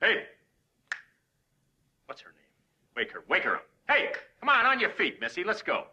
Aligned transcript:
Hey! 0.00 0.24
What's 2.04 2.20
her 2.20 2.28
name? 2.28 2.96
Wake 2.96 3.12
her, 3.12 3.24
wake 3.28 3.44
her 3.44 3.56
up. 3.56 3.66
Hey, 3.88 4.10
come 4.40 4.50
on, 4.50 4.66
on 4.66 4.78
your 4.78 4.90
feet, 4.90 5.20
Missy. 5.20 5.42
Let's 5.42 5.62
go. 5.62 5.86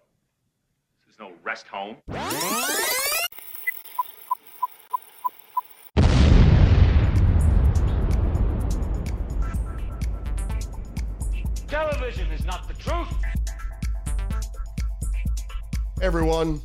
This 1.06 1.14
is 1.14 1.20
no 1.20 1.32
rest 1.42 1.68
home. 1.68 1.98
Television 11.68 12.30
is 12.32 12.46
not 12.46 12.68
the 12.68 12.74
truth. 12.74 13.08
everyone. 16.02 16.60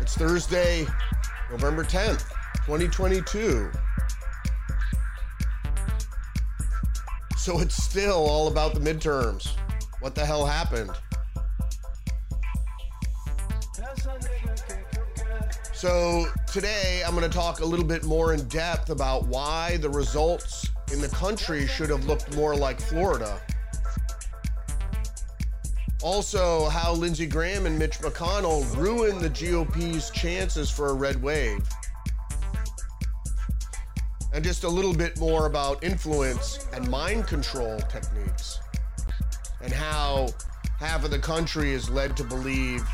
It's 0.00 0.16
Thursday, 0.16 0.84
November 1.52 1.84
10th, 1.84 2.28
2022. 2.66 3.70
So 7.48 7.60
it's 7.60 7.82
still 7.82 8.26
all 8.26 8.48
about 8.48 8.74
the 8.74 8.80
midterms. 8.80 9.56
What 10.00 10.14
the 10.14 10.22
hell 10.22 10.44
happened? 10.44 10.90
So 15.72 16.26
today 16.46 17.02
I'm 17.06 17.14
going 17.14 17.22
to 17.22 17.34
talk 17.34 17.60
a 17.60 17.64
little 17.64 17.86
bit 17.86 18.04
more 18.04 18.34
in 18.34 18.46
depth 18.48 18.90
about 18.90 19.28
why 19.28 19.78
the 19.78 19.88
results 19.88 20.68
in 20.92 21.00
the 21.00 21.08
country 21.08 21.66
should 21.66 21.88
have 21.88 22.04
looked 22.04 22.36
more 22.36 22.54
like 22.54 22.82
Florida. 22.82 23.40
Also, 26.02 26.68
how 26.68 26.92
Lindsey 26.92 27.24
Graham 27.24 27.64
and 27.64 27.78
Mitch 27.78 27.98
McConnell 28.00 28.76
ruined 28.76 29.22
the 29.22 29.30
GOP's 29.30 30.10
chances 30.10 30.70
for 30.70 30.90
a 30.90 30.92
red 30.92 31.22
wave. 31.22 31.66
And 34.38 34.44
just 34.44 34.62
a 34.62 34.68
little 34.68 34.94
bit 34.94 35.18
more 35.18 35.46
about 35.46 35.82
influence 35.82 36.68
and 36.72 36.88
mind 36.88 37.26
control 37.26 37.76
techniques. 37.90 38.60
And 39.60 39.72
how 39.72 40.28
half 40.78 41.04
of 41.04 41.10
the 41.10 41.18
country 41.18 41.72
is 41.72 41.90
led 41.90 42.16
to 42.18 42.22
believe 42.22 42.86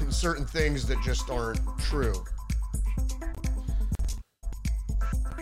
in 0.00 0.12
certain 0.12 0.46
things 0.46 0.86
that 0.86 1.02
just 1.02 1.28
aren't 1.28 1.58
true. 1.80 2.14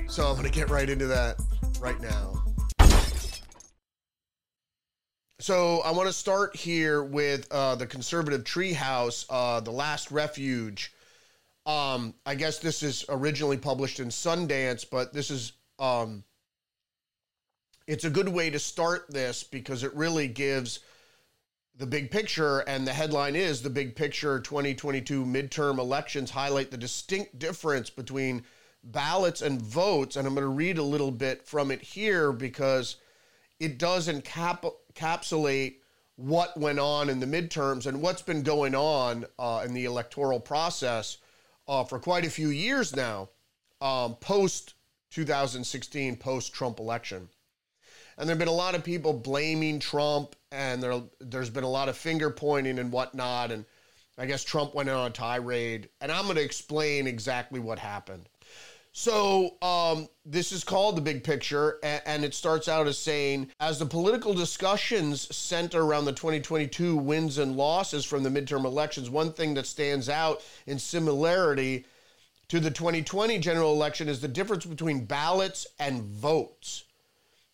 So 0.09 0.27
I'm 0.27 0.37
going 0.37 0.45
to 0.45 0.51
get 0.51 0.71
right 0.71 0.89
into 0.89 1.07
that 1.09 1.37
right 1.79 2.01
now. 2.01 2.43
So 5.41 5.81
I 5.81 5.91
want 5.91 6.09
to 6.09 6.15
start 6.15 6.57
here 6.57 7.03
with 7.03 7.53
uh, 7.53 7.75
the 7.75 7.87
conservative 7.87 8.45
treehouse, 8.45 9.27
uh, 9.29 9.61
the 9.61 9.73
last 9.73 10.11
refuge. 10.11 10.95
Um, 11.66 12.14
I 12.25 12.34
guess 12.34 12.58
this 12.58 12.83
is 12.83 13.05
originally 13.08 13.58
published 13.58 14.00
in 14.00 14.08
Sundance, 14.08 14.84
but 14.89 15.12
this 15.12 15.30
is 15.30 15.53
um, 15.78 16.25
it's 17.86 18.05
a 18.05 18.11
good 18.11 18.28
way 18.28 18.50
to 18.50 18.58
start 18.58 19.06
this 19.11 19.42
because 19.42 19.83
it 19.83 19.94
really 19.94 20.28
gives 20.28 20.81
the 21.77 21.86
big 21.86 22.11
picture, 22.11 22.61
and 22.61 22.86
the 22.86 22.92
headline 22.92 23.34
is 23.34 23.62
the 23.62 23.70
big 23.70 23.97
picture 23.97 24.38
2022 24.38 25.25
midterm 25.25 25.78
elections 25.78 26.31
highlight 26.31 26.70
the 26.70 26.77
distinct 26.77 27.38
difference 27.38 27.88
between 27.88 28.44
ballots 28.84 29.42
and 29.42 29.61
votes. 29.61 30.16
And 30.16 30.27
I'm 30.27 30.34
going 30.34 30.47
to 30.47 30.48
read 30.48 30.78
a 30.78 30.83
little 30.83 31.11
bit 31.11 31.47
from 31.47 31.70
it 31.70 31.83
here 31.83 32.33
because 32.33 32.97
it 33.58 33.78
does 33.78 34.08
encap- 34.08 34.75
encapsulate 34.94 35.77
what 36.16 36.56
went 36.58 36.78
on 36.78 37.08
in 37.08 37.19
the 37.19 37.27
midterms 37.27 37.86
and 37.86 38.03
what's 38.03 38.22
been 38.22 38.42
going 38.42 38.75
on 38.75 39.25
uh, 39.38 39.62
in 39.64 39.72
the 39.72 39.86
electoral 39.86 40.38
process 40.38 41.16
uh, 41.71 41.85
for 41.85 42.01
quite 42.01 42.27
a 42.27 42.31
few 42.31 42.49
years 42.49 42.97
now, 42.97 43.29
um, 43.81 44.17
post 44.17 44.75
2016, 45.13 46.17
post 46.17 46.53
Trump 46.53 46.81
election. 46.81 47.29
And 48.19 48.29
there 48.29 48.35
have 48.35 48.41
been 48.41 48.49
a 48.49 48.53
lot 48.53 48.75
of 48.75 48.83
people 48.83 49.12
blaming 49.12 49.79
Trump, 49.79 50.35
and 50.51 50.83
there, 50.83 51.00
there's 51.21 51.49
been 51.49 51.65
a 51.65 51.71
lot 51.71 51.89
of 51.89 51.97
finger 51.97 52.28
pointing 52.28 52.81
and 52.81 52.91
whatnot. 52.91 53.53
And 53.53 53.65
I 54.19 54.27
guess 54.27 54.43
Trump 54.43 54.75
went 54.75 54.91
on 54.91 55.06
a 55.06 55.11
tirade. 55.11 55.89
And 56.00 56.11
I'm 56.11 56.25
going 56.25 56.37
to 56.37 56.43
explain 56.43 57.06
exactly 57.06 57.61
what 57.61 57.78
happened. 57.78 58.28
So, 58.93 59.55
um, 59.62 60.09
this 60.25 60.51
is 60.51 60.65
called 60.65 60.97
The 60.97 61.01
Big 61.01 61.23
Picture, 61.23 61.78
and, 61.84 62.03
and 62.06 62.25
it 62.25 62.34
starts 62.34 62.67
out 62.67 62.89
as 62.89 62.99
saying 62.99 63.53
As 63.61 63.78
the 63.78 63.87
political 63.87 64.34
discussions 64.34 65.34
center 65.34 65.83
around 65.83 66.06
the 66.06 66.12
2022 66.12 66.97
wins 66.97 67.39
and 67.39 67.56
losses 67.56 68.05
from 68.05 68.25
the 68.25 68.31
midterm 68.31 68.65
elections, 68.65 69.09
one 69.09 69.33
thing 69.33 69.55
that 69.55 69.67
stands 69.67 70.09
out 70.09 70.43
in 70.67 70.81
similarity 70.81 71.87
to 72.49 72.59
the 72.59 72.71
2020 72.71 73.39
general 73.39 73.73
election 73.73 74.09
is 74.09 74.21
the 74.21 74.27
difference 74.27 74.67
between 74.67 75.05
ballots 75.05 75.69
and 75.79 76.03
votes. 76.03 76.83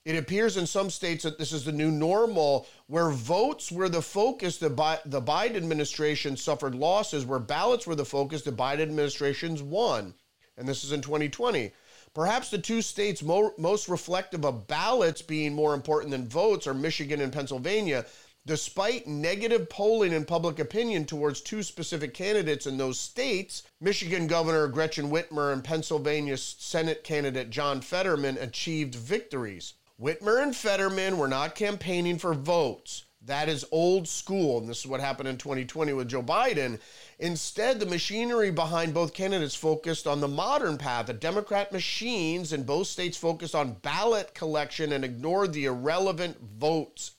It 0.06 0.16
appears 0.16 0.56
in 0.56 0.66
some 0.66 0.88
states 0.88 1.24
that 1.24 1.36
this 1.36 1.52
is 1.52 1.66
the 1.66 1.72
new 1.72 1.90
normal, 1.90 2.66
where 2.86 3.10
votes 3.10 3.70
were 3.70 3.90
the 3.90 4.00
focus, 4.00 4.56
the, 4.56 4.70
Bi- 4.70 5.00
the 5.04 5.20
Biden 5.20 5.56
administration 5.56 6.38
suffered 6.38 6.74
losses, 6.74 7.26
where 7.26 7.40
ballots 7.40 7.86
were 7.86 7.94
the 7.94 8.06
focus, 8.06 8.40
the 8.40 8.52
Biden 8.52 8.80
administration's 8.80 9.62
won 9.62 10.14
and 10.56 10.66
this 10.66 10.84
is 10.84 10.92
in 10.92 11.00
2020. 11.00 11.72
Perhaps 12.14 12.50
the 12.50 12.58
two 12.58 12.80
states 12.80 13.22
mo- 13.22 13.52
most 13.58 13.88
reflective 13.88 14.44
of 14.44 14.66
ballots 14.66 15.20
being 15.22 15.54
more 15.54 15.74
important 15.74 16.10
than 16.10 16.28
votes 16.28 16.66
are 16.66 16.74
Michigan 16.74 17.20
and 17.20 17.32
Pennsylvania. 17.32 18.06
Despite 18.46 19.08
negative 19.08 19.68
polling 19.68 20.14
and 20.14 20.26
public 20.26 20.60
opinion 20.60 21.04
towards 21.04 21.40
two 21.40 21.64
specific 21.64 22.14
candidates 22.14 22.66
in 22.66 22.78
those 22.78 23.00
states, 23.00 23.64
Michigan 23.80 24.28
Governor 24.28 24.68
Gretchen 24.68 25.10
Whitmer 25.10 25.52
and 25.52 25.64
Pennsylvania 25.64 26.36
Senate 26.36 27.02
candidate 27.02 27.50
John 27.50 27.80
Fetterman 27.80 28.38
achieved 28.38 28.94
victories. 28.94 29.74
Whitmer 30.00 30.40
and 30.40 30.54
Fetterman 30.54 31.18
were 31.18 31.26
not 31.26 31.56
campaigning 31.56 32.18
for 32.18 32.34
votes. 32.34 33.05
That 33.26 33.48
is 33.48 33.66
old 33.72 34.06
school, 34.06 34.58
and 34.58 34.68
this 34.68 34.78
is 34.78 34.86
what 34.86 35.00
happened 35.00 35.28
in 35.28 35.36
2020 35.36 35.92
with 35.92 36.08
Joe 36.08 36.22
Biden. 36.22 36.78
Instead, 37.18 37.80
the 37.80 37.86
machinery 37.86 38.52
behind 38.52 38.94
both 38.94 39.14
candidates 39.14 39.56
focused 39.56 40.06
on 40.06 40.20
the 40.20 40.28
modern 40.28 40.78
path. 40.78 41.06
The 41.06 41.12
Democrat 41.12 41.72
machines 41.72 42.52
in 42.52 42.62
both 42.62 42.86
states 42.86 43.16
focused 43.16 43.56
on 43.56 43.78
ballot 43.82 44.32
collection 44.32 44.92
and 44.92 45.04
ignored 45.04 45.52
the 45.52 45.64
irrelevant 45.64 46.38
votes 46.40 47.16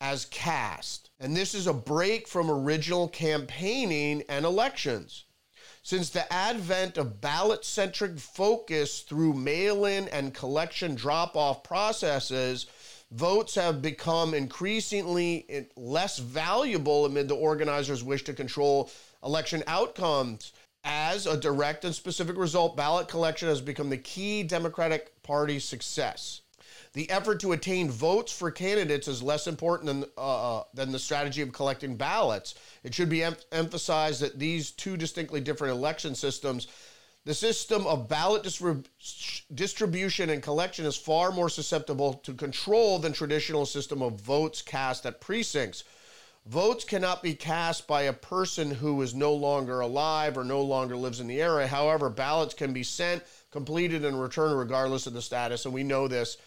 as 0.00 0.24
cast. 0.24 1.10
And 1.20 1.36
this 1.36 1.54
is 1.54 1.68
a 1.68 1.72
break 1.72 2.26
from 2.26 2.50
original 2.50 3.06
campaigning 3.06 4.24
and 4.28 4.44
elections. 4.44 5.24
Since 5.84 6.10
the 6.10 6.32
advent 6.32 6.98
of 6.98 7.20
ballot 7.20 7.64
centric 7.64 8.18
focus 8.18 9.00
through 9.00 9.34
mail 9.34 9.84
in 9.84 10.08
and 10.08 10.34
collection 10.34 10.96
drop 10.96 11.36
off 11.36 11.62
processes, 11.62 12.66
votes 13.12 13.54
have 13.54 13.82
become 13.82 14.34
increasingly 14.34 15.68
less 15.76 16.18
valuable 16.18 17.04
amid 17.04 17.28
the 17.28 17.34
organizers' 17.34 18.02
wish 18.02 18.24
to 18.24 18.32
control 18.32 18.90
election 19.22 19.62
outcomes. 19.66 20.52
As 20.84 21.26
a 21.26 21.36
direct 21.36 21.84
and 21.84 21.94
specific 21.94 22.36
result, 22.36 22.76
ballot 22.76 23.06
collection 23.06 23.48
has 23.48 23.60
become 23.60 23.88
the 23.88 23.98
key 23.98 24.42
Democratic 24.42 25.22
Party 25.22 25.60
success. 25.60 26.40
The 26.94 27.08
effort 27.08 27.40
to 27.40 27.52
attain 27.52 27.88
votes 27.88 28.32
for 28.32 28.50
candidates 28.50 29.08
is 29.08 29.22
less 29.22 29.46
important 29.46 29.86
than, 29.86 30.04
uh, 30.18 30.58
uh 30.58 30.64
than 30.74 30.90
the 30.90 30.98
strategy 30.98 31.40
of 31.40 31.52
collecting 31.52 31.96
ballots. 31.96 32.54
It 32.82 32.92
should 32.92 33.08
be 33.08 33.22
em- 33.22 33.36
emphasized 33.52 34.20
that 34.22 34.38
these 34.38 34.72
two 34.72 34.96
distinctly 34.96 35.40
different 35.40 35.74
election 35.74 36.14
systems 36.14 36.66
the 37.24 37.34
system 37.34 37.86
of 37.86 38.08
ballot 38.08 38.42
distrib- 38.42 38.86
distribution 39.54 40.30
and 40.30 40.42
collection 40.42 40.84
is 40.84 40.96
far 40.96 41.30
more 41.30 41.48
susceptible 41.48 42.14
to 42.14 42.34
control 42.34 42.98
than 42.98 43.12
traditional 43.12 43.64
system 43.64 44.02
of 44.02 44.20
votes 44.20 44.60
cast 44.60 45.06
at 45.06 45.20
precincts. 45.20 45.84
Votes 46.46 46.84
cannot 46.84 47.22
be 47.22 47.34
cast 47.34 47.86
by 47.86 48.02
a 48.02 48.12
person 48.12 48.72
who 48.72 49.00
is 49.02 49.14
no 49.14 49.32
longer 49.32 49.78
alive 49.78 50.36
or 50.36 50.42
no 50.42 50.60
longer 50.60 50.96
lives 50.96 51.20
in 51.20 51.28
the 51.28 51.40
area. 51.40 51.68
However, 51.68 52.10
ballots 52.10 52.54
can 52.54 52.72
be 52.72 52.82
sent, 52.82 53.22
completed, 53.52 54.04
and 54.04 54.20
returned 54.20 54.58
regardless 54.58 55.06
of 55.06 55.12
the 55.12 55.22
status. 55.22 55.64
And 55.64 55.72
we 55.72 55.84
know 55.84 56.08
this 56.08 56.38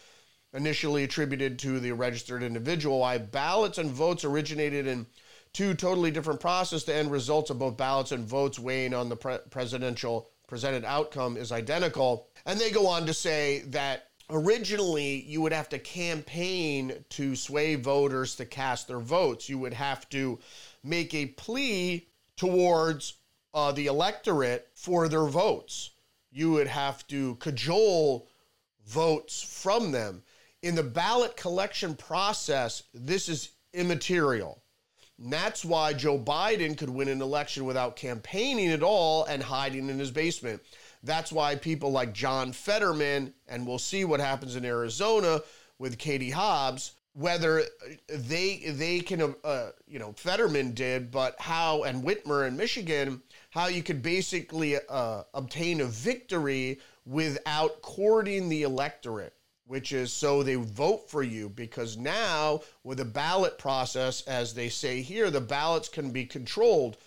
initially 0.53 1.05
attributed 1.05 1.57
to 1.59 1.79
the 1.79 1.93
registered 1.93 2.43
individual. 2.43 2.99
Why 2.99 3.17
ballots 3.17 3.77
and 3.77 3.89
votes 3.89 4.25
originated 4.25 4.85
in 4.85 5.05
two 5.53 5.73
totally 5.73 6.11
different 6.11 6.41
processes. 6.41 6.83
The 6.83 6.95
end 6.95 7.09
results 7.09 7.49
of 7.49 7.59
both 7.59 7.77
ballots 7.77 8.11
and 8.11 8.27
votes 8.27 8.59
weighing 8.59 8.93
on 8.93 9.07
the 9.07 9.15
pre- 9.15 9.37
presidential 9.49 10.29
presented 10.47 10.85
outcome 10.85 11.37
is 11.37 11.51
identical. 11.51 12.27
And 12.45 12.59
they 12.59 12.71
go 12.71 12.87
on 12.87 13.05
to 13.05 13.13
say 13.13 13.63
that 13.67 14.09
originally 14.29 15.21
you 15.23 15.41
would 15.41 15.53
have 15.53 15.69
to 15.69 15.79
campaign 15.79 17.05
to 17.09 17.35
sway 17.35 17.75
voters 17.75 18.35
to 18.35 18.45
cast 18.45 18.87
their 18.87 18.99
votes. 18.99 19.49
You 19.49 19.59
would 19.59 19.73
have 19.73 20.09
to 20.09 20.39
make 20.83 21.13
a 21.13 21.27
plea 21.27 22.07
towards 22.37 23.15
uh, 23.53 23.71
the 23.71 23.87
electorate 23.87 24.69
for 24.73 25.07
their 25.07 25.25
votes. 25.25 25.91
You 26.31 26.51
would 26.51 26.67
have 26.67 27.07
to 27.07 27.35
cajole 27.35 28.27
votes 28.85 29.41
from 29.41 29.91
them. 29.91 30.23
In 30.61 30.75
the 30.75 30.83
ballot 30.83 31.37
collection 31.37 31.95
process, 31.95 32.83
this 32.93 33.29
is 33.29 33.51
immaterial. 33.73 34.61
And 35.17 35.31
that's 35.31 35.63
why 35.63 35.93
Joe 35.93 36.19
Biden 36.19 36.77
could 36.77 36.89
win 36.89 37.07
an 37.07 37.21
election 37.21 37.65
without 37.65 37.95
campaigning 37.95 38.71
at 38.71 38.83
all 38.83 39.23
and 39.25 39.41
hiding 39.41 39.89
in 39.89 39.97
his 39.97 40.11
basement. 40.11 40.61
That's 41.03 41.31
why 41.31 41.55
people 41.55 41.91
like 41.91 42.13
John 42.13 42.51
Fetterman, 42.51 43.33
and 43.47 43.65
we'll 43.65 43.79
see 43.79 44.03
what 44.03 44.19
happens 44.19 44.55
in 44.55 44.65
Arizona 44.65 45.41
with 45.77 45.97
Katie 45.97 46.31
Hobbs, 46.31 46.93
whether 47.13 47.63
they 48.09 48.57
they 48.71 48.99
can 48.99 49.35
uh, 49.43 49.69
you 49.87 49.99
know 49.99 50.13
Fetterman 50.13 50.73
did, 50.73 51.11
but 51.11 51.39
how 51.39 51.83
and 51.83 52.03
Whitmer 52.03 52.47
in 52.47 52.57
Michigan, 52.57 53.21
how 53.51 53.67
you 53.67 53.83
could 53.83 54.01
basically 54.01 54.77
uh, 54.89 55.23
obtain 55.33 55.79
a 55.79 55.85
victory 55.85 56.79
without 57.05 57.81
courting 57.81 58.49
the 58.49 58.63
electorate, 58.63 59.33
which 59.67 59.91
is 59.91 60.13
so 60.13 60.43
they 60.43 60.55
vote 60.55 61.09
for 61.09 61.23
you 61.23 61.49
because 61.49 61.97
now 61.97 62.61
with 62.83 62.99
a 62.99 63.05
ballot 63.05 63.57
process, 63.57 64.21
as 64.21 64.53
they 64.53 64.69
say 64.69 65.01
here, 65.01 65.31
the 65.31 65.41
ballots 65.41 65.89
can 65.89 66.11
be 66.11 66.25
controlled 66.25 66.97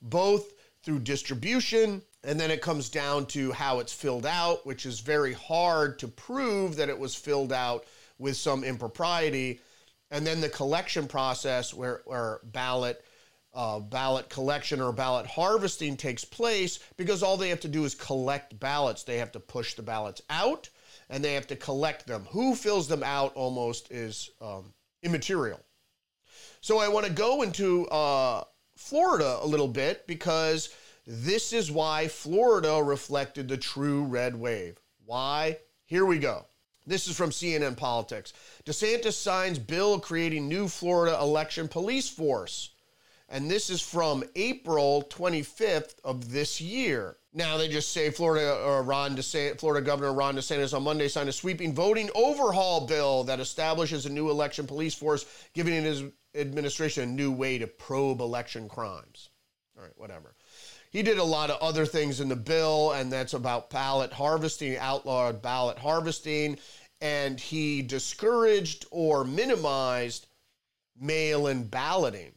both 0.00 0.54
through 0.82 1.00
distribution 1.00 2.02
and 2.24 2.38
then 2.38 2.50
it 2.50 2.60
comes 2.60 2.88
down 2.88 3.26
to 3.26 3.52
how 3.52 3.78
it's 3.78 3.92
filled 3.92 4.26
out, 4.26 4.66
which 4.66 4.86
is 4.86 5.00
very 5.00 5.32
hard 5.32 5.98
to 6.00 6.08
prove 6.08 6.76
that 6.76 6.88
it 6.88 6.98
was 6.98 7.14
filled 7.14 7.52
out 7.52 7.84
with 8.18 8.36
some 8.36 8.64
impropriety. 8.64 9.60
And 10.10 10.26
then 10.26 10.40
the 10.40 10.48
collection 10.48 11.06
process, 11.06 11.72
where, 11.72 12.02
where 12.06 12.40
ballot 12.44 13.04
uh, 13.54 13.80
ballot 13.80 14.28
collection 14.28 14.80
or 14.80 14.92
ballot 14.92 15.26
harvesting 15.26 15.96
takes 15.96 16.24
place, 16.24 16.78
because 16.96 17.22
all 17.22 17.36
they 17.36 17.48
have 17.48 17.60
to 17.60 17.68
do 17.68 17.84
is 17.84 17.94
collect 17.94 18.58
ballots. 18.60 19.02
They 19.02 19.18
have 19.18 19.32
to 19.32 19.40
push 19.40 19.74
the 19.74 19.82
ballots 19.82 20.20
out, 20.28 20.68
and 21.10 21.24
they 21.24 21.34
have 21.34 21.46
to 21.48 21.56
collect 21.56 22.06
them. 22.06 22.26
Who 22.30 22.54
fills 22.54 22.88
them 22.88 23.02
out 23.02 23.34
almost 23.34 23.90
is 23.90 24.30
um, 24.40 24.72
immaterial. 25.02 25.60
So 26.60 26.78
I 26.78 26.88
want 26.88 27.06
to 27.06 27.12
go 27.12 27.42
into 27.42 27.86
uh, 27.88 28.44
Florida 28.76 29.38
a 29.42 29.46
little 29.46 29.68
bit 29.68 30.06
because 30.06 30.70
this 31.06 31.52
is 31.52 31.70
why 31.70 32.08
Florida 32.08 32.82
reflected 32.82 33.48
the 33.48 33.56
true 33.56 34.04
red 34.04 34.36
wave. 34.36 34.78
Why? 35.04 35.58
Here 35.86 36.04
we 36.04 36.18
go. 36.18 36.46
This 36.86 37.06
is 37.06 37.16
from 37.16 37.30
CNN 37.30 37.76
Politics. 37.76 38.32
DeSantis 38.64 39.14
signs 39.14 39.58
bill 39.58 40.00
creating 40.00 40.48
new 40.48 40.68
Florida 40.68 41.18
election 41.20 41.68
police 41.68 42.08
force. 42.08 42.70
And 43.28 43.50
this 43.50 43.68
is 43.68 43.82
from 43.82 44.24
April 44.36 45.06
25th 45.10 45.96
of 46.02 46.30
this 46.32 46.60
year. 46.60 47.16
Now 47.38 47.56
they 47.56 47.68
just 47.68 47.92
say 47.92 48.10
Florida 48.10 48.52
or 48.64 48.82
Ron 48.82 49.16
DeSantis, 49.16 49.60
Florida 49.60 49.86
Governor 49.86 50.12
Ron 50.12 50.34
DeSantis 50.34 50.74
on 50.74 50.82
Monday 50.82 51.06
signed 51.06 51.28
a 51.28 51.32
sweeping 51.32 51.72
voting 51.72 52.10
overhaul 52.16 52.84
bill 52.84 53.22
that 53.24 53.38
establishes 53.38 54.06
a 54.06 54.10
new 54.10 54.28
election 54.28 54.66
police 54.66 54.92
force, 54.92 55.24
giving 55.54 55.84
his 55.84 56.02
administration 56.34 57.04
a 57.04 57.06
new 57.06 57.30
way 57.30 57.56
to 57.56 57.68
probe 57.68 58.20
election 58.20 58.68
crimes. 58.68 59.28
All 59.76 59.84
right, 59.84 59.92
whatever. 59.96 60.34
He 60.90 61.04
did 61.04 61.18
a 61.18 61.24
lot 61.24 61.50
of 61.50 61.60
other 61.62 61.86
things 61.86 62.18
in 62.18 62.28
the 62.28 62.34
bill, 62.34 62.90
and 62.90 63.12
that's 63.12 63.34
about 63.34 63.70
ballot 63.70 64.12
harvesting, 64.12 64.76
outlawed 64.76 65.40
ballot 65.40 65.78
harvesting, 65.78 66.58
and 67.00 67.38
he 67.38 67.82
discouraged 67.82 68.84
or 68.90 69.22
minimized 69.22 70.26
mail 71.00 71.46
in 71.46 71.68
balloting, 71.68 72.32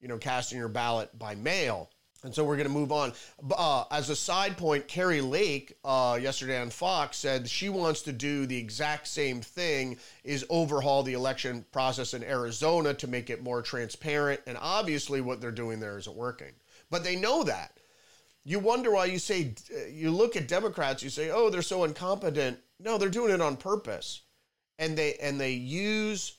you 0.00 0.08
know, 0.08 0.18
casting 0.18 0.58
your 0.58 0.66
ballot 0.66 1.16
by 1.16 1.36
mail. 1.36 1.90
And 2.24 2.34
so 2.34 2.42
we're 2.42 2.56
going 2.56 2.66
to 2.66 2.72
move 2.72 2.90
on. 2.90 3.12
Uh, 3.56 3.84
as 3.90 4.10
a 4.10 4.16
side 4.16 4.56
point, 4.56 4.88
Kari 4.88 5.20
Lake 5.20 5.74
uh, 5.84 6.18
yesterday 6.20 6.60
on 6.60 6.70
Fox 6.70 7.18
said 7.18 7.48
she 7.48 7.68
wants 7.68 8.02
to 8.02 8.12
do 8.12 8.46
the 8.46 8.56
exact 8.56 9.06
same 9.06 9.40
thing: 9.40 9.98
is 10.24 10.44
overhaul 10.50 11.04
the 11.04 11.12
election 11.12 11.64
process 11.70 12.14
in 12.14 12.24
Arizona 12.24 12.94
to 12.94 13.06
make 13.06 13.30
it 13.30 13.42
more 13.42 13.62
transparent. 13.62 14.40
And 14.46 14.58
obviously, 14.60 15.20
what 15.20 15.40
they're 15.40 15.52
doing 15.52 15.78
there 15.78 15.98
isn't 15.98 16.16
working 16.16 16.54
but 16.94 17.02
they 17.02 17.16
know 17.16 17.42
that. 17.42 17.78
You 18.44 18.60
wonder 18.60 18.92
why 18.92 19.06
you 19.06 19.18
say, 19.18 19.54
you 19.90 20.12
look 20.12 20.36
at 20.36 20.46
Democrats, 20.46 21.02
you 21.02 21.10
say, 21.10 21.30
oh, 21.30 21.50
they're 21.50 21.60
so 21.60 21.82
incompetent. 21.82 22.58
No, 22.78 22.98
they're 22.98 23.08
doing 23.08 23.32
it 23.32 23.40
on 23.40 23.56
purpose. 23.56 24.22
And 24.78 24.96
they, 24.96 25.14
and 25.14 25.40
they 25.40 25.54
use 25.54 26.36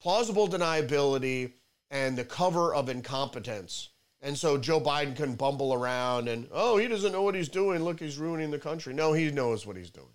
plausible 0.00 0.48
deniability 0.48 1.52
and 1.90 2.16
the 2.16 2.24
cover 2.24 2.74
of 2.74 2.88
incompetence. 2.88 3.90
And 4.26 4.36
so 4.36 4.58
Joe 4.58 4.80
Biden 4.80 5.14
can 5.14 5.36
bumble 5.36 5.72
around 5.72 6.26
and, 6.26 6.48
oh, 6.50 6.78
he 6.78 6.88
doesn't 6.88 7.12
know 7.12 7.22
what 7.22 7.36
he's 7.36 7.48
doing. 7.48 7.84
Look, 7.84 8.00
he's 8.00 8.18
ruining 8.18 8.50
the 8.50 8.58
country. 8.58 8.92
No, 8.92 9.12
he 9.12 9.30
knows 9.30 9.64
what 9.64 9.76
he's 9.76 9.88
doing. 9.88 10.08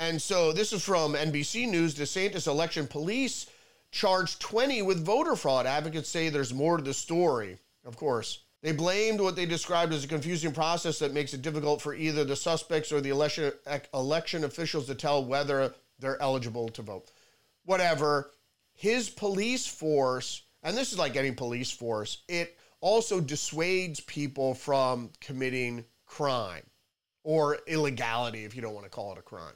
And 0.00 0.20
so 0.20 0.52
this 0.52 0.72
is 0.72 0.82
from 0.82 1.14
NBC 1.14 1.70
News. 1.70 1.94
DeSantis 1.94 2.48
election 2.48 2.88
police 2.88 3.46
charged 3.92 4.40
20 4.40 4.82
with 4.82 5.06
voter 5.06 5.36
fraud. 5.36 5.66
Advocates 5.66 6.08
say 6.08 6.30
there's 6.30 6.52
more 6.52 6.78
to 6.78 6.82
the 6.82 6.92
story, 6.92 7.58
of 7.84 7.96
course. 7.96 8.40
They 8.60 8.72
blamed 8.72 9.20
what 9.20 9.36
they 9.36 9.46
described 9.46 9.94
as 9.94 10.02
a 10.02 10.08
confusing 10.08 10.50
process 10.50 10.98
that 10.98 11.14
makes 11.14 11.32
it 11.32 11.42
difficult 11.42 11.80
for 11.80 11.94
either 11.94 12.24
the 12.24 12.34
suspects 12.34 12.90
or 12.90 13.00
the 13.00 13.10
election, 13.10 13.52
election 13.94 14.42
officials 14.42 14.86
to 14.86 14.96
tell 14.96 15.24
whether 15.24 15.72
they're 16.00 16.20
eligible 16.20 16.70
to 16.70 16.82
vote. 16.82 17.12
Whatever. 17.66 18.32
His 18.74 19.08
police 19.08 19.64
force, 19.64 20.42
and 20.64 20.76
this 20.76 20.90
is 20.90 20.98
like 20.98 21.14
any 21.14 21.30
police 21.30 21.70
force, 21.70 22.24
it 22.26 22.58
also 22.80 23.20
dissuades 23.20 24.00
people 24.06 24.54
from 24.54 25.10
committing 25.20 25.84
crime 26.06 26.64
or 27.24 27.58
illegality, 27.66 28.44
if 28.44 28.54
you 28.54 28.62
don't 28.62 28.74
want 28.74 28.86
to 28.86 28.90
call 28.90 29.12
it 29.12 29.18
a 29.18 29.22
crime. 29.22 29.54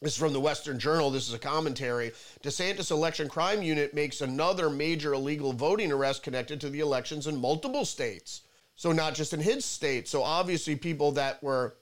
This 0.00 0.12
is 0.12 0.18
from 0.18 0.32
the 0.32 0.40
Western 0.40 0.78
Journal. 0.78 1.10
This 1.10 1.28
is 1.28 1.34
a 1.34 1.38
commentary. 1.38 2.12
DeSantis 2.42 2.90
election 2.90 3.28
crime 3.28 3.62
unit 3.62 3.92
makes 3.92 4.22
another 4.22 4.70
major 4.70 5.12
illegal 5.12 5.52
voting 5.52 5.92
arrest 5.92 6.22
connected 6.22 6.60
to 6.62 6.70
the 6.70 6.80
elections 6.80 7.26
in 7.26 7.36
multiple 7.36 7.84
states. 7.84 8.42
So, 8.76 8.92
not 8.92 9.14
just 9.14 9.34
in 9.34 9.40
his 9.40 9.64
state. 9.64 10.08
So, 10.08 10.22
obviously, 10.22 10.74
people 10.74 11.12
that 11.12 11.42
were 11.42 11.76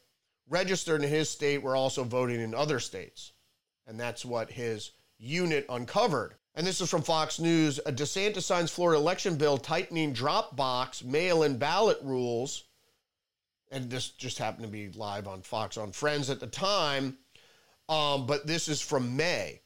registered 0.48 1.02
in 1.02 1.08
his 1.08 1.30
state 1.30 1.62
were 1.62 1.76
also 1.76 2.02
voting 2.02 2.40
in 2.40 2.54
other 2.54 2.80
states. 2.80 3.32
And 3.86 4.00
that's 4.00 4.24
what 4.24 4.50
his 4.50 4.90
unit 5.18 5.64
uncovered. 5.68 6.34
And 6.58 6.66
this 6.66 6.80
is 6.80 6.90
from 6.90 7.02
Fox 7.02 7.38
News. 7.38 7.78
A 7.86 7.92
DeSantis 7.92 8.42
signs 8.42 8.72
Florida 8.72 9.00
election 9.00 9.36
bill 9.36 9.58
tightening 9.58 10.12
drop 10.12 10.56
box 10.56 11.04
mail 11.04 11.44
in 11.44 11.56
ballot 11.56 11.98
rules. 12.02 12.64
And 13.70 13.88
this 13.88 14.08
just 14.08 14.38
happened 14.38 14.64
to 14.64 14.68
be 14.68 14.88
live 14.88 15.28
on 15.28 15.42
Fox 15.42 15.76
on 15.76 15.92
Friends 15.92 16.30
at 16.30 16.40
the 16.40 16.48
time. 16.48 17.16
Um, 17.88 18.26
but 18.26 18.44
this 18.44 18.66
is 18.66 18.80
from 18.80 19.16
May. 19.16 19.60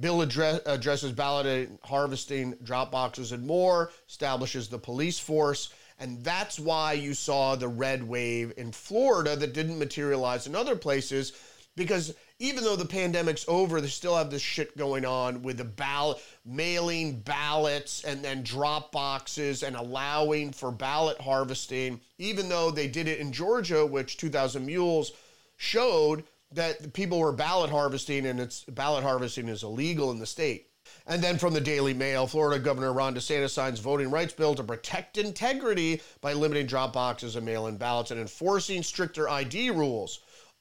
Bill 0.00 0.20
address, 0.20 0.60
addresses 0.66 1.12
ballot 1.12 1.70
harvesting, 1.84 2.56
drop 2.64 2.90
boxes, 2.90 3.30
and 3.30 3.46
more, 3.46 3.92
establishes 4.08 4.66
the 4.66 4.78
police 4.78 5.20
force. 5.20 5.72
And 6.00 6.24
that's 6.24 6.58
why 6.58 6.94
you 6.94 7.14
saw 7.14 7.54
the 7.54 7.68
red 7.68 8.02
wave 8.02 8.52
in 8.56 8.72
Florida 8.72 9.36
that 9.36 9.52
didn't 9.52 9.78
materialize 9.78 10.48
in 10.48 10.56
other 10.56 10.74
places. 10.74 11.34
Because 11.78 12.14
even 12.38 12.64
though 12.64 12.76
the 12.76 12.84
pandemic's 12.84 13.44
over, 13.48 13.80
they 13.80 13.88
still 13.88 14.16
have 14.16 14.30
this 14.30 14.42
shit 14.42 14.76
going 14.76 15.04
on 15.04 15.42
with 15.42 15.56
the 15.56 15.64
ballot, 15.64 16.18
mailing 16.44 17.20
ballots 17.20 18.04
and 18.04 18.22
then 18.22 18.42
drop 18.42 18.92
boxes 18.92 19.62
and 19.62 19.74
allowing 19.76 20.52
for 20.52 20.70
ballot 20.70 21.20
harvesting. 21.20 22.00
Even 22.18 22.48
though 22.48 22.70
they 22.70 22.88
did 22.88 23.08
it 23.08 23.20
in 23.20 23.32
Georgia, 23.32 23.86
which 23.86 24.18
2,000 24.18 24.66
Mules 24.66 25.12
showed 25.56 26.24
that 26.52 26.92
people 26.92 27.18
were 27.18 27.32
ballot 27.32 27.70
harvesting 27.70 28.26
and 28.26 28.40
it's 28.40 28.64
ballot 28.64 29.02
harvesting 29.02 29.48
is 29.48 29.62
illegal 29.62 30.10
in 30.10 30.18
the 30.18 30.26
state. 30.26 30.66
And 31.06 31.22
then 31.22 31.38
from 31.38 31.54
the 31.54 31.60
Daily 31.60 31.92
Mail, 31.92 32.26
Florida 32.26 32.62
Governor 32.62 32.92
Ron 32.92 33.14
DeSantis 33.14 33.50
signs 33.50 33.80
voting 33.80 34.10
rights 34.10 34.32
bill 34.32 34.54
to 34.54 34.64
protect 34.64 35.18
integrity 35.18 36.00
by 36.20 36.32
limiting 36.32 36.66
drop 36.66 36.92
boxes 36.92 37.36
and 37.36 37.44
mail-in 37.44 37.76
ballots 37.76 38.10
and 38.10 38.20
enforcing 38.20 38.82
stricter 38.82 39.28
ID 39.28 39.70
rules. 39.70 40.20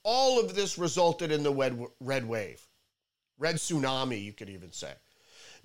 All 0.09 0.39
of 0.39 0.55
this 0.55 0.77
resulted 0.77 1.33
in 1.33 1.43
the 1.43 1.53
red, 1.53 1.77
red 1.99 2.25
wave, 2.25 2.65
red 3.37 3.55
tsunami, 3.55 4.23
you 4.23 4.31
could 4.31 4.49
even 4.49 4.71
say. 4.71 4.93